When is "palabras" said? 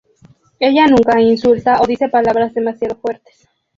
2.09-2.55